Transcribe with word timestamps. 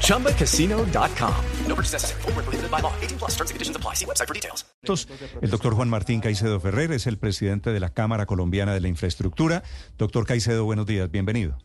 ChumbaCasino.com. 0.00 1.34
No 1.68 1.74
purchase 1.74 1.92
necessary. 1.92 2.22
Full 2.22 2.32
prohibited 2.32 2.70
by 2.70 2.80
law. 2.80 2.92
18 3.02 3.18
plus 3.18 3.32
terms 3.32 3.50
and 3.50 3.56
conditions 3.56 3.76
apply. 3.76 3.94
See 3.94 4.06
website 4.06 4.26
for 4.26 4.34
details. 4.34 4.64
El 5.42 5.50
doctor 5.50 5.74
Juan 5.74 5.88
Martín 5.88 6.20
Caicedo 6.20 6.60
Ferrer 6.60 6.92
es 6.92 7.06
el 7.06 7.18
presidente 7.18 7.72
de 7.72 7.80
la 7.80 7.88
Cámara 7.88 8.26
Colombiana 8.26 8.74
de 8.74 8.80
la 8.80 8.88
Infraestructura. 8.88 9.62
Doctor 9.98 10.26
Caicedo, 10.26 10.64
buenos 10.64 10.86
días. 10.86 11.10
Bienvenido. 11.10 11.58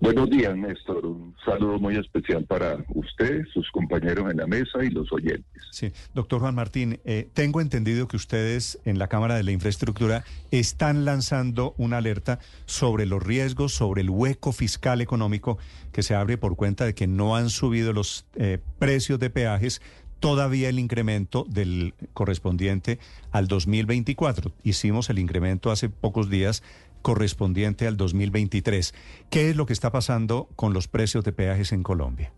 Buenos 0.00 0.30
días, 0.30 0.56
Néstor. 0.56 1.04
Un 1.04 1.36
saludo 1.44 1.78
muy 1.78 1.94
especial 1.96 2.46
para 2.46 2.82
usted, 2.94 3.44
sus 3.52 3.70
compañeros 3.70 4.30
en 4.30 4.38
la 4.38 4.46
mesa 4.46 4.82
y 4.82 4.88
los 4.88 5.12
oyentes. 5.12 5.62
Sí, 5.72 5.92
doctor 6.14 6.40
Juan 6.40 6.54
Martín, 6.54 7.00
eh, 7.04 7.28
tengo 7.34 7.60
entendido 7.60 8.08
que 8.08 8.16
ustedes 8.16 8.80
en 8.86 8.98
la 8.98 9.08
Cámara 9.08 9.34
de 9.34 9.42
la 9.42 9.52
Infraestructura 9.52 10.24
están 10.50 11.04
lanzando 11.04 11.74
una 11.76 11.98
alerta 11.98 12.38
sobre 12.64 13.04
los 13.04 13.22
riesgos, 13.22 13.74
sobre 13.74 14.00
el 14.00 14.08
hueco 14.08 14.52
fiscal 14.52 15.02
económico 15.02 15.58
que 15.92 16.02
se 16.02 16.14
abre 16.14 16.38
por 16.38 16.56
cuenta 16.56 16.86
de 16.86 16.94
que 16.94 17.06
no 17.06 17.36
han 17.36 17.50
subido 17.50 17.92
los 17.92 18.24
eh, 18.36 18.58
precios 18.78 19.18
de 19.18 19.28
peajes 19.28 19.82
todavía 20.18 20.68
el 20.68 20.78
incremento 20.78 21.46
del 21.48 21.94
correspondiente 22.12 22.98
al 23.32 23.48
2024. 23.48 24.52
Hicimos 24.62 25.10
el 25.10 25.18
incremento 25.18 25.70
hace 25.70 25.88
pocos 25.88 26.30
días 26.30 26.62
correspondiente 27.02 27.86
al 27.86 27.96
2023. 27.96 28.94
¿Qué 29.30 29.50
es 29.50 29.56
lo 29.56 29.66
que 29.66 29.72
está 29.72 29.90
pasando 29.90 30.48
con 30.56 30.72
los 30.72 30.88
precios 30.88 31.24
de 31.24 31.32
peajes 31.32 31.72
en 31.72 31.82
Colombia? 31.82 32.32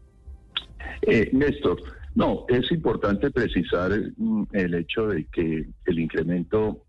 Eh, 1.02 1.30
Néstor, 1.32 1.82
no, 2.14 2.44
es 2.48 2.70
importante 2.70 3.30
precisar 3.30 3.90
mm, 4.16 4.44
el 4.52 4.74
hecho 4.74 5.08
de 5.08 5.24
que 5.26 5.66
el 5.86 5.98
incremento 5.98 6.84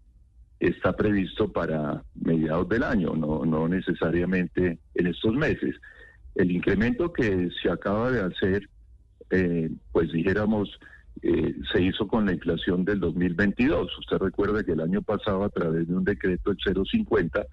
está 0.59 0.95
previsto 0.95 1.51
para 1.51 2.03
mediados 2.15 2.69
del 2.69 2.83
año, 2.83 3.13
no, 3.15 3.45
no 3.45 3.67
necesariamente 3.67 4.79
en 4.95 5.07
estos 5.07 5.33
meses. 5.33 5.75
El 6.35 6.51
incremento 6.51 7.11
que 7.11 7.49
se 7.61 7.69
acaba 7.69 8.11
de 8.11 8.21
hacer, 8.21 8.69
eh, 9.29 9.69
pues 9.91 10.11
dijéramos, 10.11 10.79
eh, 11.21 11.55
se 11.71 11.81
hizo 11.81 12.07
con 12.07 12.25
la 12.25 12.33
inflación 12.33 12.83
del 12.83 12.99
2022. 12.99 13.97
Usted 13.99 14.17
recuerda 14.17 14.63
que 14.63 14.73
el 14.73 14.81
año 14.81 15.01
pasado, 15.01 15.43
a 15.43 15.49
través 15.49 15.87
de 15.87 15.95
un 15.95 16.03
decreto 16.03 16.53
del 16.53 16.85
050, 16.85 17.45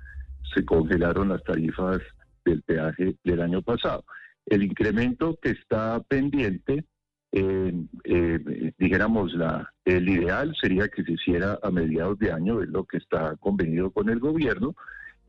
se 0.54 0.64
congelaron 0.64 1.28
las 1.28 1.42
tarifas 1.44 2.00
del 2.44 2.62
peaje 2.62 3.16
del 3.24 3.40
año 3.40 3.62
pasado. 3.62 4.04
El 4.46 4.62
incremento 4.62 5.38
que 5.40 5.50
está 5.50 6.00
pendiente, 6.08 6.84
eh, 7.32 7.72
eh, 8.04 8.72
dijéramos, 8.78 9.32
la, 9.34 9.70
el 9.84 10.08
ideal 10.08 10.56
sería 10.60 10.88
que 10.88 11.04
se 11.04 11.12
hiciera 11.12 11.58
a 11.62 11.70
mediados 11.70 12.18
de 12.18 12.32
año, 12.32 12.62
es 12.62 12.68
lo 12.68 12.84
que 12.84 12.96
está 12.96 13.36
convenido 13.36 13.90
con 13.90 14.08
el 14.08 14.18
gobierno, 14.18 14.74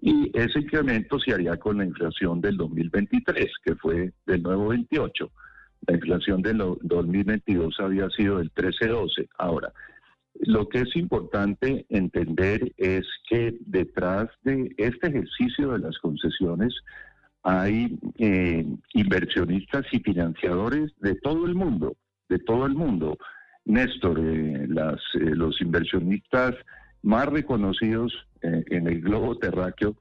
y 0.01 0.31
ese 0.33 0.59
incremento 0.59 1.19
se 1.19 1.33
haría 1.33 1.57
con 1.57 1.77
la 1.77 1.85
inflación 1.85 2.41
del 2.41 2.57
2023, 2.57 3.51
que 3.63 3.75
fue 3.75 4.11
del 4.25 4.41
nuevo 4.41 4.69
28. 4.69 5.31
La 5.87 5.95
inflación 5.95 6.41
del 6.41 6.59
2022 6.81 7.79
había 7.79 8.09
sido 8.09 8.37
del 8.37 8.53
13-12. 8.53 9.27
Ahora, 9.37 9.73
lo 10.35 10.69
que 10.69 10.81
es 10.81 10.95
importante 10.95 11.85
entender 11.89 12.71
es 12.77 13.05
que 13.29 13.57
detrás 13.61 14.29
de 14.43 14.73
este 14.77 15.07
ejercicio 15.07 15.71
de 15.71 15.79
las 15.79 15.97
concesiones 15.99 16.73
hay 17.43 17.97
eh, 18.17 18.65
inversionistas 18.93 19.85
y 19.91 19.99
financiadores 19.99 20.91
de 20.99 21.15
todo 21.15 21.45
el 21.45 21.55
mundo, 21.55 21.95
de 22.29 22.39
todo 22.39 22.65
el 22.65 22.75
mundo. 22.75 23.17
Néstor, 23.65 24.19
eh, 24.19 24.67
las, 24.67 24.99
eh, 25.15 25.35
los 25.35 25.59
inversionistas 25.61 26.55
más 27.01 27.27
reconocidos 27.27 28.13
en 28.43 28.87
el 28.87 29.01
globo 29.01 29.37
terráqueo 29.37 29.95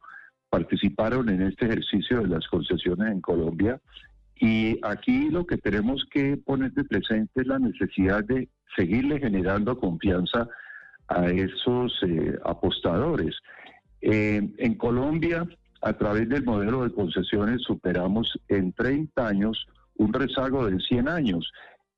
participaron 0.50 1.28
en 1.28 1.42
este 1.42 1.66
ejercicio 1.66 2.20
de 2.20 2.28
las 2.28 2.46
concesiones 2.48 3.10
en 3.10 3.20
Colombia 3.20 3.80
y 4.40 4.78
aquí 4.82 5.28
lo 5.28 5.46
que 5.46 5.58
tenemos 5.58 6.02
que 6.10 6.38
poner 6.38 6.72
de 6.72 6.84
presente 6.84 7.42
es 7.42 7.46
la 7.46 7.58
necesidad 7.58 8.24
de 8.24 8.48
seguirle 8.74 9.20
generando 9.20 9.78
confianza 9.78 10.48
a 11.08 11.26
esos 11.26 11.92
eh, 12.02 12.38
apostadores. 12.46 13.36
Eh, 14.00 14.40
en 14.56 14.74
Colombia, 14.76 15.46
a 15.82 15.92
través 15.92 16.26
del 16.30 16.44
modelo 16.44 16.84
de 16.84 16.94
concesiones, 16.94 17.60
superamos 17.62 18.38
en 18.48 18.72
30 18.72 19.28
años 19.28 19.66
un 19.96 20.10
rezago 20.14 20.70
de 20.70 20.78
100 20.80 21.08
años. 21.10 21.52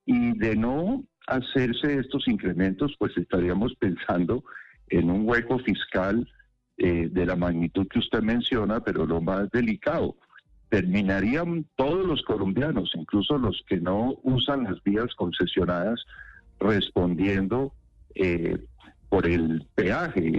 Y 0.05 0.37
de 0.37 0.57
no 0.57 1.05
hacerse 1.29 2.01
estos 2.01 2.27
incrementos, 2.27 2.93
pues 2.99 3.17
estaríamos 3.17 3.73
pensando 3.77 4.43
en 4.89 5.11
un 5.11 5.29
hueco 5.29 5.61
fiscal 5.61 6.29
eh, 6.77 7.09
de 7.09 7.25
la 7.25 7.37
magnitud 7.37 7.87
que 7.87 8.01
usted 8.01 8.21
menciona, 8.21 8.81
pero 8.81 9.07
lo 9.07 9.21
más 9.21 9.49
delicado 9.53 10.17
terminarían 10.73 11.67
todos 11.77 12.07
los 12.07 12.23
colombianos, 12.23 12.93
incluso 12.95 13.37
los 13.37 13.63
que 13.69 13.77
no 13.77 14.17
usan 14.23 14.65
las 14.65 14.83
vías 14.83 15.15
concesionadas, 15.17 16.03
respondiendo 16.59 17.75
eh, 18.15 18.57
por 19.11 19.27
el 19.27 19.67
peaje. 19.75 20.33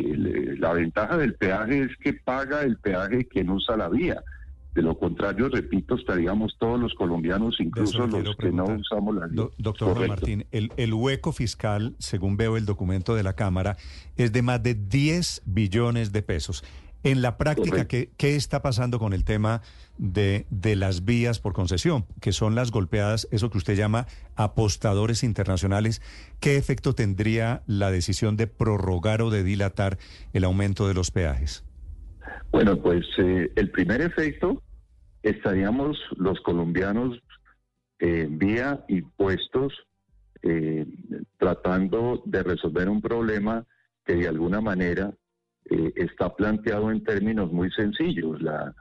la 0.57 0.73
ventaja 0.73 1.17
del 1.17 1.35
peaje 1.35 1.83
es 1.83 1.95
que 1.97 2.13
paga 2.13 2.63
el 2.63 2.77
peaje 2.77 3.27
quien 3.27 3.51
usa 3.51 3.77
la 3.77 3.89
vía. 3.89 4.23
De 4.73 4.81
lo 4.81 4.97
contrario, 4.97 5.49
repito, 5.49 5.93
estaríamos 5.93 6.57
todos 6.57 6.79
los 6.79 6.95
colombianos, 6.95 7.57
incluso 7.59 8.07
los 8.07 8.35
que 8.35 8.51
no 8.51 8.65
usamos 8.65 9.13
la 9.13 9.27
vía. 9.27 9.43
doctor 9.59 10.07
Martín, 10.07 10.47
el, 10.49 10.71
el 10.77 10.95
hueco 10.95 11.31
fiscal, 11.31 11.93
según 11.99 12.37
veo 12.37 12.57
el 12.57 12.65
documento 12.65 13.13
de 13.13 13.21
la 13.21 13.33
Cámara, 13.33 13.77
es 14.17 14.33
de 14.33 14.41
más 14.41 14.63
de 14.63 14.73
10 14.73 15.43
billones 15.45 16.11
de 16.11 16.23
pesos. 16.23 16.63
En 17.03 17.21
la 17.21 17.37
práctica, 17.37 17.85
¿qué, 17.85 18.11
¿qué, 18.17 18.35
está 18.35 18.61
pasando 18.61 18.97
con 18.97 19.13
el 19.13 19.25
tema 19.25 19.61
de, 19.97 20.45
de, 20.49 20.75
las 20.77 21.03
vías 21.03 21.39
por 21.39 21.53
concesión, 21.53 22.05
que 22.21 22.31
son 22.31 22.55
las 22.55 22.71
golpeadas, 22.71 23.27
eso 23.31 23.49
que 23.49 23.57
usted 23.57 23.75
llama 23.75 24.07
apostadores 24.35 25.23
internacionales? 25.23 26.01
¿Qué 26.39 26.55
efecto 26.55 26.95
tendría 26.95 27.61
la 27.67 27.91
decisión 27.91 28.37
de 28.37 28.47
prorrogar 28.47 29.21
o 29.21 29.29
de 29.29 29.43
dilatar 29.43 29.97
el 30.31 30.45
aumento 30.45 30.87
de 30.87 30.93
los 30.93 31.11
peajes? 31.11 31.65
Bueno, 32.51 32.77
pues 32.81 33.05
eh, 33.17 33.51
el 33.55 33.71
primer 33.71 34.01
efecto 34.01 34.61
estaríamos 35.23 35.97
los 36.17 36.39
colombianos 36.41 37.19
eh, 37.99 38.27
vía 38.29 38.83
impuestos 38.87 39.73
eh, 40.41 40.85
tratando 41.37 42.21
de 42.25 42.43
resolver 42.43 42.89
un 42.89 43.01
problema 43.01 43.65
que 44.05 44.15
de 44.15 44.27
alguna 44.27 44.61
manera 44.61 45.13
eh, 45.69 45.93
está 45.95 46.35
planteado 46.35 46.91
en 46.91 47.03
términos 47.03 47.51
muy 47.51 47.71
sencillos. 47.71 48.41
La, 48.41 48.73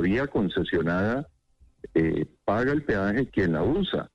vía 0.00 0.26
concesionada 0.26 1.28
eh, 1.94 2.26
paga 2.44 2.72
el 2.72 2.82
peaje 2.82 3.28
quien 3.28 3.52
la 3.52 3.62
usa. 3.62 4.10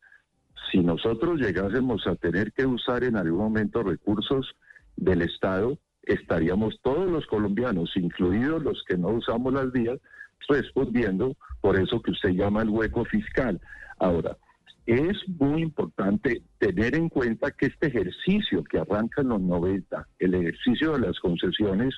Si 0.71 0.79
nosotros 0.79 1.39
llegásemos 1.39 2.05
a 2.07 2.15
tener 2.15 2.51
que 2.51 2.65
usar 2.65 3.03
en 3.03 3.15
algún 3.15 3.39
momento 3.39 3.83
recursos 3.83 4.55
del 4.95 5.21
Estado, 5.21 5.77
estaríamos 6.03 6.79
todos 6.81 7.09
los 7.09 7.25
colombianos, 7.27 7.91
incluidos 7.95 8.63
los 8.63 8.83
que 8.87 8.97
no 8.97 9.09
usamos 9.09 9.53
las 9.53 9.71
vías, 9.71 9.99
respondiendo 10.47 11.35
por 11.61 11.79
eso 11.79 12.01
que 12.01 12.11
usted 12.11 12.29
llama 12.29 12.61
el 12.61 12.69
hueco 12.69 13.05
fiscal. 13.05 13.59
Ahora, 13.99 14.37
es 14.85 15.17
muy 15.27 15.63
importante 15.63 16.43
tener 16.59 16.95
en 16.95 17.09
cuenta 17.09 17.51
que 17.51 17.67
este 17.67 17.87
ejercicio 17.87 18.63
que 18.63 18.79
arranca 18.79 19.21
en 19.21 19.29
los 19.29 19.41
90, 19.41 20.07
el 20.19 20.35
ejercicio 20.35 20.93
de 20.93 21.07
las 21.07 21.19
concesiones, 21.19 21.95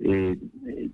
eh, 0.00 0.36
eh, 0.66 0.90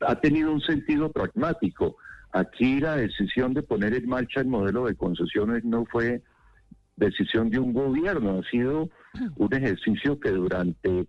ha 0.00 0.20
tenido 0.20 0.52
un 0.52 0.60
sentido 0.60 1.12
pragmático. 1.12 1.96
Aquí 2.32 2.80
la 2.80 2.96
decisión 2.96 3.54
de 3.54 3.62
poner 3.62 3.94
en 3.94 4.08
marcha 4.08 4.40
el 4.40 4.48
modelo 4.48 4.86
de 4.86 4.96
concesiones 4.96 5.64
no 5.64 5.84
fue 5.86 6.22
decisión 6.96 7.50
de 7.50 7.58
un 7.58 7.72
gobierno, 7.72 8.40
ha 8.40 8.50
sido 8.50 8.88
un 9.36 9.54
ejercicio 9.54 10.18
que 10.18 10.30
durante 10.30 11.06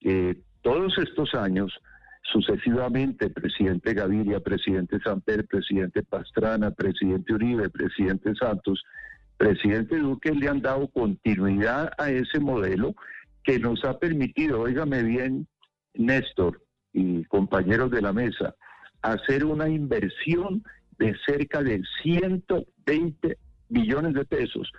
eh, 0.00 0.40
todos 0.62 0.96
estos 0.98 1.34
años 1.34 1.72
sucesivamente 2.22 3.30
presidente 3.30 3.94
Gaviria, 3.94 4.40
presidente 4.40 4.98
Samper, 5.00 5.46
presidente 5.46 6.02
Pastrana, 6.02 6.70
presidente 6.70 7.34
Uribe, 7.34 7.68
presidente 7.68 8.34
Santos, 8.34 8.82
presidente 9.36 9.98
Duque 9.98 10.32
le 10.32 10.48
han 10.48 10.62
dado 10.62 10.88
continuidad 10.88 11.90
a 11.98 12.10
ese 12.10 12.38
modelo 12.38 12.94
que 13.42 13.58
nos 13.58 13.84
ha 13.84 13.98
permitido, 13.98 14.60
óigame 14.60 15.02
bien, 15.02 15.48
Néstor 15.94 16.62
y 16.92 17.24
compañeros 17.24 17.90
de 17.90 18.02
la 18.02 18.12
mesa, 18.12 18.54
hacer 19.02 19.44
una 19.44 19.68
inversión 19.68 20.62
de 20.98 21.16
cerca 21.26 21.62
de 21.62 21.82
120 22.02 23.36
billones 23.68 24.14
de 24.14 24.24
pesos. 24.24 24.70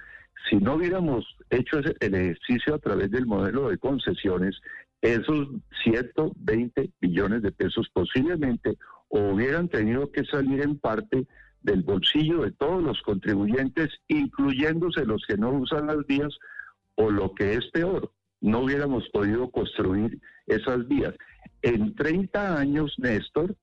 Si 0.49 0.57
no 0.57 0.75
hubiéramos 0.75 1.25
hecho 1.49 1.79
el 1.79 2.15
ejercicio 2.15 2.75
a 2.75 2.79
través 2.79 3.11
del 3.11 3.25
modelo 3.25 3.69
de 3.69 3.77
concesiones, 3.77 4.59
esos 5.01 5.47
120 5.83 6.91
billones 6.99 7.41
de 7.41 7.51
pesos 7.51 7.87
posiblemente 7.93 8.77
hubieran 9.09 9.67
tenido 9.69 10.11
que 10.11 10.23
salir 10.25 10.61
en 10.61 10.79
parte 10.79 11.27
del 11.61 11.83
bolsillo 11.83 12.41
de 12.41 12.51
todos 12.51 12.83
los 12.83 13.01
contribuyentes, 13.01 13.89
incluyéndose 14.07 15.05
los 15.05 15.23
que 15.27 15.37
no 15.37 15.51
usan 15.51 15.87
las 15.87 16.05
vías, 16.07 16.33
o 16.95 17.09
lo 17.09 17.33
que 17.33 17.55
es 17.55 17.65
peor, 17.71 18.11
no 18.41 18.59
hubiéramos 18.59 19.07
podido 19.09 19.49
construir 19.49 20.19
esas 20.45 20.87
vías. 20.87 21.13
En 21.61 21.95
30 21.95 22.57
años, 22.57 22.93
Néstor. 22.97 23.55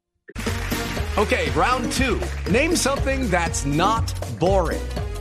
Okay, 1.16 1.50
round 1.54 1.90
two. 1.92 2.18
Name 2.50 2.74
something 2.74 3.28
that's 3.28 3.66
not 3.66 4.12
boring. 4.38 4.80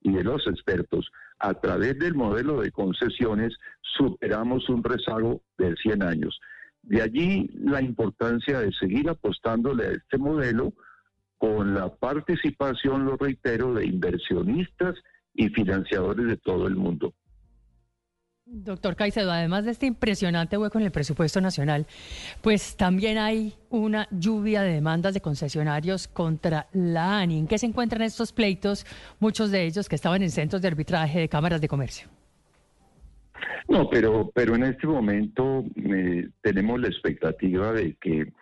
y 0.00 0.12
de 0.12 0.24
los 0.24 0.46
expertos. 0.46 1.10
A 1.38 1.54
través 1.54 1.98
del 1.98 2.14
modelo 2.14 2.60
de 2.60 2.70
concesiones 2.70 3.56
superamos 3.82 4.68
un 4.68 4.82
rezago 4.82 5.42
de 5.58 5.74
100 5.76 6.02
años. 6.02 6.40
De 6.82 7.02
allí 7.02 7.50
la 7.54 7.82
importancia 7.82 8.60
de 8.60 8.72
seguir 8.72 9.08
apostándole 9.08 9.86
a 9.86 9.92
este 9.92 10.18
modelo 10.18 10.72
con 11.38 11.74
la 11.74 11.94
participación, 11.94 13.04
lo 13.04 13.16
reitero, 13.16 13.74
de 13.74 13.86
inversionistas 13.86 14.94
y 15.34 15.48
financiadores 15.48 16.26
de 16.26 16.36
todo 16.36 16.66
el 16.66 16.76
mundo. 16.76 17.14
Doctor 18.52 18.96
Caicedo, 18.96 19.30
además 19.30 19.64
de 19.64 19.70
este 19.70 19.86
impresionante 19.86 20.58
hueco 20.58 20.78
en 20.78 20.84
el 20.84 20.90
presupuesto 20.90 21.40
nacional, 21.40 21.86
pues 22.40 22.76
también 22.76 23.16
hay 23.16 23.54
una 23.68 24.08
lluvia 24.10 24.62
de 24.62 24.72
demandas 24.72 25.14
de 25.14 25.20
concesionarios 25.20 26.08
contra 26.08 26.66
la 26.72 27.20
ANI. 27.20 27.38
¿En 27.38 27.46
qué 27.46 27.58
se 27.58 27.66
encuentran 27.66 28.02
estos 28.02 28.32
pleitos, 28.32 28.84
muchos 29.20 29.52
de 29.52 29.64
ellos 29.64 29.88
que 29.88 29.94
estaban 29.94 30.22
en 30.22 30.30
centros 30.30 30.60
de 30.62 30.66
arbitraje 30.66 31.20
de 31.20 31.28
cámaras 31.28 31.60
de 31.60 31.68
comercio? 31.68 32.08
No, 33.68 33.88
pero, 33.88 34.32
pero 34.34 34.56
en 34.56 34.64
este 34.64 34.88
momento 34.88 35.64
eh, 35.76 36.28
tenemos 36.42 36.80
la 36.80 36.88
expectativa 36.88 37.72
de 37.72 37.94
que 38.00 38.32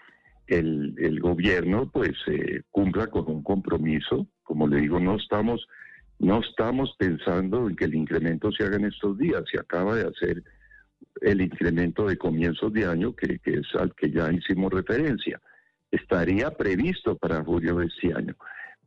el, 0.47 1.21
gobierno 1.21 1.91
pues 1.93 2.13
eh, 2.29 2.63
cumpla 2.71 3.09
con 3.09 3.29
un 3.29 3.43
compromiso. 3.43 4.27
Como 4.43 4.67
le 4.69 4.81
digo, 4.81 4.99
no 4.99 5.17
estamos, 5.17 5.69
no 6.19 6.41
estamos 6.41 6.95
pensando 6.99 7.69
en 7.69 7.77
que 7.77 7.85
el 7.85 7.95
incremento 7.95 8.51
se 8.51 8.65
haga 8.65 8.77
en 8.77 8.87
estos 8.87 9.17
días. 9.19 9.45
Se 9.51 9.61
acaba 9.61 9.95
de 9.95 10.09
hacer 10.09 10.43
el 11.21 11.41
incremento 11.41 12.07
de 12.07 12.19
comienzos 12.19 12.73
de 12.73 12.87
año, 12.87 13.15
que, 13.15 13.41
es 13.45 13.67
al 13.79 13.95
que 13.95 14.11
ya 14.11 14.31
hicimos 14.33 14.73
referencia. 14.73 15.41
Estaría 15.91 16.51
previsto 16.51 17.17
para 17.17 17.45
julio 17.45 17.77
de 17.77 17.87
este 17.87 18.13
año. 18.15 18.35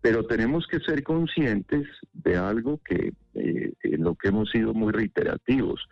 Pero 0.02 0.26
tenemos 0.26 0.68
que 0.68 0.80
ser 0.80 1.04
conscientes 1.04 1.88
de 2.12 2.36
algo 2.36 2.82
que 2.84 3.14
eh, 3.36 3.74
en 3.84 4.04
lo 4.04 4.16
que 4.16 4.30
hemos 4.30 4.50
sido 4.52 4.74
muy 4.74 4.92
reiterativos. 4.92 5.88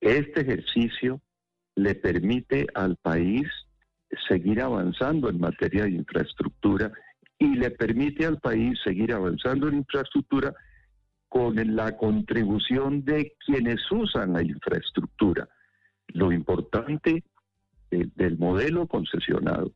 Este 0.00 0.40
ejercicio 0.40 1.20
le 1.74 1.94
permite 1.94 2.66
al 2.74 2.96
país 2.96 3.46
seguir 4.28 4.60
avanzando 4.60 5.28
en 5.28 5.40
materia 5.40 5.84
de 5.84 5.90
infraestructura 5.90 6.90
y 7.38 7.54
le 7.54 7.70
permite 7.70 8.26
al 8.26 8.38
país 8.38 8.78
seguir 8.82 9.12
avanzando 9.12 9.68
en 9.68 9.76
infraestructura 9.78 10.54
con 11.30 11.54
la 11.76 11.96
contribución 11.96 13.04
de 13.04 13.34
quienes 13.46 13.80
usan 13.90 14.34
la 14.34 14.42
infraestructura. 14.42 15.48
Lo 16.08 16.32
importante 16.32 17.24
eh, 17.90 18.08
del 18.16 18.36
modelo 18.36 18.86
concesionado, 18.86 19.72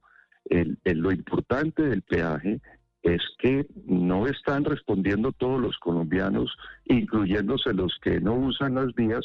lo 0.85 1.11
importante 1.11 1.85
del 1.85 2.03
peaje 2.03 2.61
es 3.03 3.23
que 3.39 3.67
no 3.87 4.27
están 4.27 4.65
respondiendo 4.65 5.33
todos 5.33 5.59
los 5.61 5.79
colombianos, 5.79 6.55
incluyéndose 6.85 7.73
los 7.73 7.97
que 8.03 8.21
no 8.21 8.35
usan 8.35 8.75
las 8.75 8.95
vías, 8.95 9.25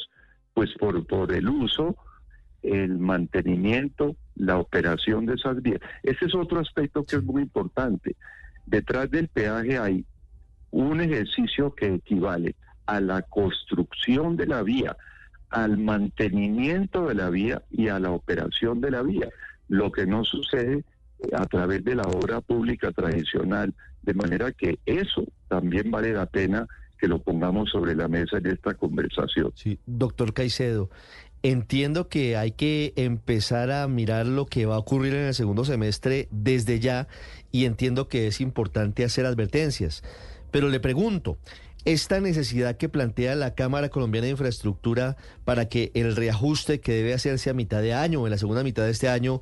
pues 0.54 0.70
por, 0.78 1.06
por 1.06 1.32
el 1.32 1.48
uso 1.48 1.96
el 2.62 2.98
mantenimiento, 2.98 4.16
la 4.34 4.58
operación 4.58 5.26
de 5.26 5.34
esas 5.34 5.60
vías. 5.62 5.80
Ese 6.02 6.26
es 6.26 6.34
otro 6.34 6.60
aspecto 6.60 7.04
que 7.04 7.16
es 7.16 7.24
muy 7.24 7.42
importante. 7.42 8.16
Detrás 8.66 9.10
del 9.10 9.28
peaje 9.28 9.78
hay 9.78 10.04
un 10.70 11.00
ejercicio 11.00 11.74
que 11.74 11.94
equivale 11.94 12.54
a 12.86 13.00
la 13.00 13.22
construcción 13.22 14.36
de 14.36 14.46
la 14.46 14.62
vía, 14.62 14.96
al 15.50 15.78
mantenimiento 15.78 17.08
de 17.08 17.14
la 17.14 17.30
vía 17.30 17.62
y 17.70 17.88
a 17.88 17.98
la 17.98 18.10
operación 18.10 18.80
de 18.80 18.90
la 18.90 19.02
vía, 19.02 19.28
lo 19.68 19.90
que 19.90 20.06
no 20.06 20.24
sucede 20.24 20.84
a 21.32 21.44
través 21.46 21.84
de 21.84 21.94
la 21.94 22.04
obra 22.04 22.40
pública 22.40 22.92
tradicional, 22.92 23.74
de 24.02 24.14
manera 24.14 24.52
que 24.52 24.78
eso 24.86 25.24
también 25.48 25.90
vale 25.90 26.12
la 26.12 26.26
pena 26.26 26.66
que 26.98 27.08
lo 27.08 27.18
pongamos 27.18 27.70
sobre 27.70 27.94
la 27.94 28.08
mesa 28.08 28.38
en 28.38 28.46
esta 28.46 28.74
conversación. 28.74 29.52
Sí, 29.54 29.78
doctor 29.86 30.32
Caicedo, 30.32 30.90
Entiendo 31.42 32.10
que 32.10 32.36
hay 32.36 32.50
que 32.50 32.92
empezar 32.96 33.70
a 33.70 33.88
mirar 33.88 34.26
lo 34.26 34.44
que 34.44 34.66
va 34.66 34.74
a 34.74 34.78
ocurrir 34.78 35.14
en 35.14 35.24
el 35.24 35.34
segundo 35.34 35.64
semestre 35.64 36.28
desde 36.30 36.80
ya 36.80 37.08
y 37.52 37.64
entiendo 37.64 38.08
que 38.08 38.26
es 38.26 38.40
importante 38.40 39.04
hacer 39.04 39.26
advertencias. 39.26 40.02
Pero 40.50 40.68
le 40.68 40.80
pregunto, 40.80 41.38
esta 41.84 42.20
necesidad 42.20 42.76
que 42.76 42.88
plantea 42.88 43.34
la 43.34 43.54
Cámara 43.54 43.88
Colombiana 43.88 44.26
de 44.26 44.32
Infraestructura 44.32 45.16
para 45.44 45.68
que 45.68 45.90
el 45.94 46.14
reajuste 46.14 46.80
que 46.80 46.92
debe 46.92 47.14
hacerse 47.14 47.50
a 47.50 47.54
mitad 47.54 47.80
de 47.80 47.94
año 47.94 48.26
en 48.26 48.30
la 48.30 48.38
segunda 48.38 48.62
mitad 48.62 48.84
de 48.84 48.90
este 48.90 49.08
año 49.08 49.40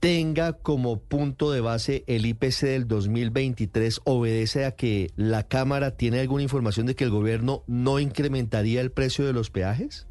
tenga 0.00 0.52
como 0.52 1.00
punto 1.00 1.50
de 1.50 1.60
base 1.60 2.04
el 2.06 2.26
IPC 2.26 2.62
del 2.62 2.88
2023 2.88 4.02
obedece 4.04 4.64
a 4.64 4.72
que 4.72 5.10
la 5.16 5.42
Cámara 5.42 5.96
tiene 5.96 6.20
alguna 6.20 6.42
información 6.42 6.86
de 6.86 6.94
que 6.94 7.04
el 7.04 7.10
gobierno 7.10 7.64
no 7.66 7.98
incrementaría 7.98 8.80
el 8.80 8.92
precio 8.92 9.26
de 9.26 9.32
los 9.32 9.50
peajes? 9.50 10.06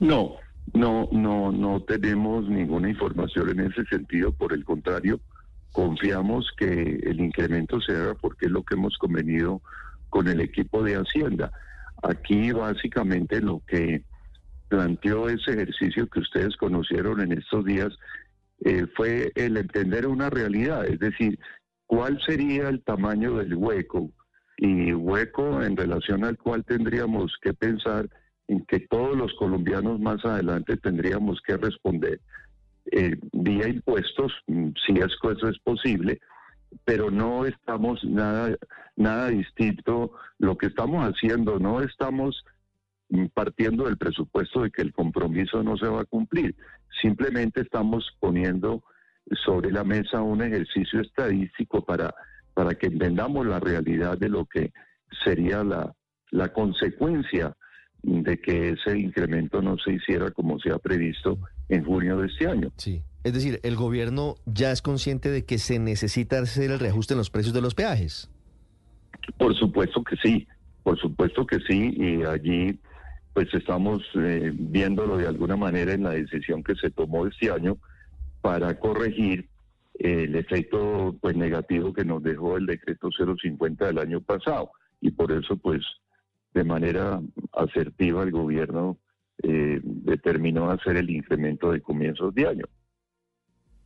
No, 0.00 0.36
no, 0.72 1.08
no, 1.12 1.52
no 1.52 1.80
tenemos 1.80 2.48
ninguna 2.48 2.88
información 2.88 3.50
en 3.50 3.60
ese 3.70 3.84
sentido. 3.86 4.32
Por 4.32 4.52
el 4.52 4.64
contrario, 4.64 5.20
confiamos 5.76 6.50
que 6.56 7.00
el 7.04 7.20
incremento 7.20 7.82
se 7.82 7.92
haga 7.92 8.14
porque 8.14 8.46
es 8.46 8.50
lo 8.50 8.62
que 8.62 8.76
hemos 8.76 8.96
convenido 8.96 9.60
con 10.08 10.26
el 10.26 10.40
equipo 10.40 10.82
de 10.82 10.94
Hacienda. 10.94 11.52
Aquí 12.02 12.50
básicamente 12.50 13.42
lo 13.42 13.60
que 13.68 14.02
planteó 14.68 15.28
ese 15.28 15.50
ejercicio 15.52 16.06
que 16.06 16.20
ustedes 16.20 16.56
conocieron 16.56 17.20
en 17.20 17.32
estos 17.32 17.66
días 17.66 17.94
eh, 18.64 18.86
fue 18.96 19.30
el 19.34 19.58
entender 19.58 20.06
una 20.06 20.30
realidad, 20.30 20.86
es 20.86 20.98
decir, 20.98 21.38
cuál 21.84 22.18
sería 22.26 22.70
el 22.70 22.82
tamaño 22.82 23.34
del 23.34 23.54
hueco 23.54 24.10
y 24.56 24.94
hueco 24.94 25.62
en 25.62 25.76
relación 25.76 26.24
al 26.24 26.38
cual 26.38 26.64
tendríamos 26.64 27.36
que 27.42 27.52
pensar 27.52 28.08
en 28.48 28.64
que 28.64 28.80
todos 28.80 29.14
los 29.14 29.34
colombianos 29.34 30.00
más 30.00 30.24
adelante 30.24 30.78
tendríamos 30.78 31.38
que 31.46 31.58
responder 31.58 32.18
eh, 32.92 33.16
vía 33.32 33.68
impuestos, 33.68 34.32
mm, 34.46 34.70
si 34.86 34.92
es 34.98 35.12
que 35.20 35.32
eso 35.32 35.48
es 35.48 35.58
posible, 35.58 36.20
pero 36.84 37.10
no 37.10 37.44
estamos 37.44 38.02
nada, 38.04 38.56
nada 38.96 39.28
distinto. 39.28 40.12
Lo 40.38 40.56
que 40.56 40.66
estamos 40.66 41.04
haciendo, 41.04 41.58
no 41.58 41.80
estamos 41.80 42.44
mm, 43.08 43.26
partiendo 43.34 43.84
del 43.84 43.96
presupuesto 43.96 44.62
de 44.62 44.70
que 44.70 44.82
el 44.82 44.92
compromiso 44.92 45.62
no 45.62 45.76
se 45.76 45.88
va 45.88 46.02
a 46.02 46.06
cumplir. 46.06 46.54
Simplemente 47.00 47.62
estamos 47.62 48.16
poniendo 48.20 48.82
sobre 49.44 49.72
la 49.72 49.84
mesa 49.84 50.22
un 50.22 50.42
ejercicio 50.42 51.00
estadístico 51.00 51.84
para, 51.84 52.14
para 52.54 52.74
que 52.74 52.86
entendamos 52.86 53.46
la 53.46 53.58
realidad 53.58 54.16
de 54.18 54.28
lo 54.28 54.46
que 54.46 54.72
sería 55.24 55.64
la, 55.64 55.92
la 56.30 56.52
consecuencia 56.52 57.56
de 58.02 58.38
que 58.38 58.70
ese 58.70 58.98
incremento 58.98 59.60
no 59.60 59.76
se 59.78 59.94
hiciera 59.94 60.30
como 60.30 60.58
se 60.60 60.70
ha 60.70 60.78
previsto 60.78 61.38
en 61.68 61.84
junio 61.84 62.18
de 62.18 62.28
este 62.28 62.46
año. 62.46 62.70
Sí. 62.76 63.02
Es 63.24 63.32
decir, 63.32 63.60
el 63.62 63.74
gobierno 63.76 64.36
ya 64.46 64.70
es 64.70 64.82
consciente 64.82 65.30
de 65.30 65.44
que 65.44 65.58
se 65.58 65.78
necesita 65.78 66.38
hacer 66.38 66.70
el 66.70 66.78
reajuste 66.78 67.14
en 67.14 67.18
los 67.18 67.30
precios 67.30 67.54
de 67.54 67.60
los 67.60 67.74
peajes. 67.74 68.30
Por 69.36 69.56
supuesto 69.56 70.04
que 70.04 70.16
sí, 70.16 70.46
por 70.82 70.98
supuesto 70.98 71.44
que 71.44 71.58
sí, 71.60 71.94
y 71.96 72.22
allí 72.22 72.78
pues 73.34 73.52
estamos 73.52 74.02
eh, 74.14 74.52
viéndolo 74.54 75.18
de 75.18 75.26
alguna 75.26 75.56
manera 75.56 75.92
en 75.92 76.04
la 76.04 76.10
decisión 76.10 76.62
que 76.62 76.74
se 76.76 76.90
tomó 76.90 77.26
este 77.26 77.50
año 77.50 77.76
para 78.40 78.78
corregir 78.78 79.48
el 79.98 80.34
efecto 80.36 81.14
pues 81.20 81.36
negativo 81.36 81.92
que 81.92 82.04
nos 82.04 82.22
dejó 82.22 82.56
el 82.56 82.66
decreto 82.66 83.10
050 83.10 83.86
del 83.86 83.98
año 83.98 84.20
pasado 84.20 84.70
y 85.00 85.10
por 85.10 85.32
eso 85.32 85.56
pues 85.56 85.82
de 86.54 86.64
manera 86.64 87.20
asertiva 87.52 88.22
el 88.22 88.30
gobierno 88.30 88.96
eh, 89.42 89.80
determinó 89.82 90.70
hacer 90.70 90.96
el 90.96 91.10
incremento 91.10 91.72
de 91.72 91.80
comienzos 91.80 92.34
de 92.34 92.46
año. 92.46 92.64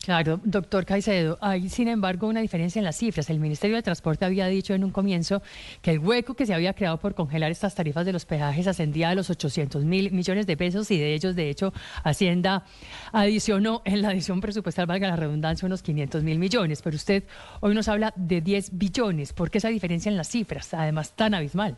Claro, 0.03 0.41
doctor 0.45 0.87
Caicedo, 0.87 1.37
hay 1.43 1.69
sin 1.69 1.87
embargo 1.87 2.27
una 2.27 2.41
diferencia 2.41 2.81
en 2.81 2.87
las 2.87 2.97
cifras. 2.97 3.29
El 3.29 3.39
Ministerio 3.39 3.77
de 3.77 3.83
Transporte 3.83 4.25
había 4.25 4.47
dicho 4.47 4.73
en 4.73 4.83
un 4.83 4.93
comienzo 4.93 5.43
que 5.83 5.91
el 5.91 5.99
hueco 5.99 6.33
que 6.33 6.47
se 6.47 6.55
había 6.55 6.73
creado 6.73 6.97
por 6.97 7.15
congelar 7.15 7.51
estas 7.51 7.75
tarifas 7.75 8.07
de 8.07 8.15
los 8.15 8.25
peajes 8.25 8.67
ascendía 8.67 9.11
a 9.11 9.15
los 9.15 9.29
800 9.29 9.85
mil 9.85 10.11
millones 10.11 10.47
de 10.47 10.57
pesos 10.57 10.91
y 10.91 10.99
de 10.99 11.13
ellos, 11.13 11.37
de 11.37 11.51
hecho, 11.51 11.75
Hacienda 12.03 12.65
adicionó 13.13 13.83
en 13.85 14.01
la 14.01 14.09
adición 14.09 14.41
presupuestal, 14.41 14.87
valga 14.87 15.07
la 15.07 15.17
redundancia, 15.17 15.67
unos 15.67 15.83
500 15.83 16.25
mil 16.25 16.39
millones. 16.39 16.81
Pero 16.81 16.97
usted 16.97 17.25
hoy 17.61 17.75
nos 17.75 17.89
habla 17.89 18.15
de 18.17 18.41
10 18.41 18.79
billones. 18.79 19.35
¿Por 19.35 19.51
qué 19.51 19.59
esa 19.59 19.69
diferencia 19.69 20.09
en 20.09 20.17
las 20.17 20.29
cifras, 20.29 20.73
además 20.73 21.15
tan 21.15 21.35
abismal? 21.35 21.77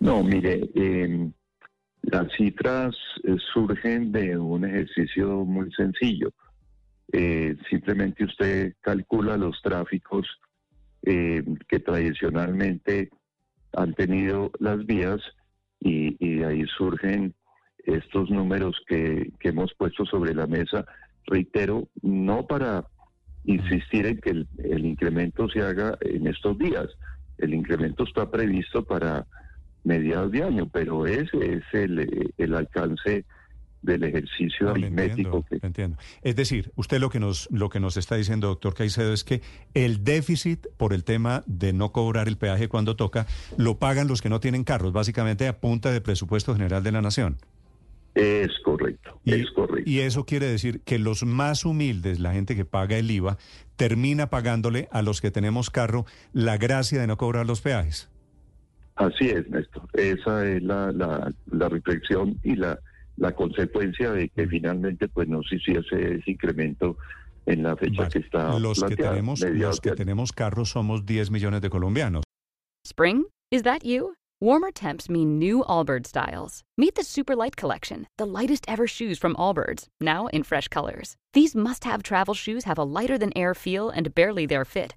No, 0.00 0.22
mire, 0.22 0.70
eh, 0.74 1.30
las 2.10 2.32
cifras 2.36 2.94
eh, 3.24 3.36
surgen 3.52 4.12
de 4.12 4.36
un 4.36 4.64
ejercicio 4.64 5.44
muy 5.44 5.72
sencillo 5.72 6.32
eh, 7.12 7.56
simplemente 7.70 8.24
usted 8.24 8.74
calcula 8.80 9.36
los 9.36 9.60
tráficos 9.62 10.26
eh, 11.02 11.44
que 11.68 11.78
tradicionalmente 11.78 13.10
han 13.72 13.94
tenido 13.94 14.50
las 14.58 14.84
vías 14.84 15.20
y, 15.78 16.38
de 16.38 16.44
ahí 16.44 16.64
surgen 16.76 17.34
estos 17.84 18.30
números 18.30 18.80
que, 18.88 19.30
hemos 19.42 19.72
puesto 19.74 20.04
sobre 20.06 20.34
la 20.34 20.46
mesa. 20.46 20.86
Reitero, 21.26 21.88
no 22.02 22.46
para 22.46 22.84
insistir 23.44 24.06
en 24.06 24.20
que 24.20 24.30
el, 24.30 24.84
incremento 24.84 25.48
se 25.48 25.60
haga 25.60 25.96
en 26.00 26.26
estos 26.26 26.58
días. 26.58 26.88
El 27.38 27.54
incremento 27.54 28.04
está 28.04 28.28
previsto 28.28 28.84
para 28.84 29.26
mediados 29.84 30.32
de 30.32 30.42
año, 30.42 30.68
pero 30.72 31.06
ese 31.06 31.54
es 31.54 31.62
el, 31.72 32.32
el 32.36 32.54
alcance 32.54 33.24
del 33.84 34.02
ejercicio 34.02 34.70
aritmético. 34.70 35.44
Entiendo, 35.62 35.98
Es 36.22 36.36
decir, 36.36 36.72
usted 36.74 36.98
lo 37.00 37.10
que 37.10 37.20
nos 37.20 37.48
lo 37.50 37.68
que 37.68 37.80
nos 37.80 37.96
está 37.96 38.16
diciendo, 38.16 38.48
doctor 38.48 38.74
Caicedo, 38.74 39.12
es 39.12 39.24
que 39.24 39.42
el 39.74 40.04
déficit 40.04 40.66
por 40.76 40.92
el 40.94 41.04
tema 41.04 41.44
de 41.46 41.72
no 41.72 41.92
cobrar 41.92 42.26
el 42.26 42.38
peaje 42.38 42.68
cuando 42.68 42.96
toca 42.96 43.26
lo 43.58 43.78
pagan 43.78 44.08
los 44.08 44.22
que 44.22 44.30
no 44.30 44.40
tienen 44.40 44.64
carros, 44.64 44.92
básicamente 44.92 45.46
a 45.46 45.60
punta 45.60 45.92
de 45.92 46.00
presupuesto 46.00 46.54
general 46.54 46.82
de 46.82 46.92
la 46.92 47.02
nación. 47.02 47.36
Es 48.14 48.52
correcto, 48.64 49.20
y, 49.24 49.34
es 49.34 49.50
correcto. 49.50 49.90
Y 49.90 50.00
eso 50.00 50.24
quiere 50.24 50.46
decir 50.46 50.80
que 50.82 51.00
los 51.00 51.24
más 51.24 51.64
humildes, 51.64 52.20
la 52.20 52.32
gente 52.32 52.54
que 52.54 52.64
paga 52.64 52.96
el 52.96 53.10
IVA, 53.10 53.38
termina 53.76 54.30
pagándole 54.30 54.88
a 54.92 55.02
los 55.02 55.20
que 55.20 55.32
tenemos 55.32 55.68
carro 55.68 56.06
la 56.32 56.56
gracia 56.56 57.00
de 57.00 57.08
no 57.08 57.16
cobrar 57.16 57.44
los 57.44 57.60
peajes. 57.60 58.08
Así 58.96 59.28
es, 59.28 59.48
Néstor. 59.48 59.88
Esa 59.94 60.46
es 60.46 60.62
la, 60.62 60.92
la 60.92 61.68
reflexión 61.68 62.38
y 62.42 62.56
la 62.56 62.78
la 63.16 63.32
consecuencia 63.32 64.12
de 64.12 64.28
que 64.28 64.46
finalmente 64.46 65.08
pues 65.08 65.28
no 65.28 65.42
se 65.42 65.56
hiciese 65.56 66.16
ese 66.16 66.30
incremento 66.30 66.96
en 67.46 67.62
la 67.62 67.76
fecha 67.76 68.08
que 68.08 68.20
está 68.20 68.58
los 68.58 68.82
que 68.82 68.96
tenemos 68.96 69.40
los 69.40 69.80
que 69.80 69.92
tenemos 69.92 70.32
carros 70.32 70.70
somos 70.70 71.04
10 71.04 71.30
millones 71.30 71.60
de 71.60 71.70
colombianos. 71.70 72.24
Spring, 72.86 73.24
is 73.50 73.62
that 73.62 73.84
you? 73.84 74.14
Warmer 74.40 74.72
temps 74.72 75.08
mean 75.08 75.38
new 75.38 75.62
Allbirds 75.64 76.08
styles. 76.08 76.64
Meet 76.76 76.96
the 76.96 77.04
Super 77.04 77.34
Light 77.34 77.56
Collection, 77.56 78.06
the 78.18 78.26
lightest 78.26 78.64
ever 78.68 78.86
shoes 78.86 79.18
from 79.18 79.34
Allbirds, 79.36 79.86
now 80.00 80.26
in 80.32 80.42
fresh 80.42 80.68
colors. 80.68 81.16
These 81.32 81.54
must-have 81.54 82.02
travel 82.02 82.34
shoes 82.34 82.64
have 82.64 82.76
a 82.76 82.84
lighter-than-air 82.84 83.54
feel 83.54 83.88
and 83.88 84.14
barely 84.14 84.44
their 84.44 84.64
fit 84.64 84.96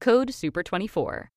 Code 0.00 0.28
SUPER24. 0.28 1.30